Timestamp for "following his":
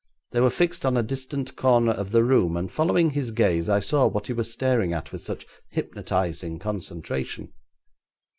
2.71-3.29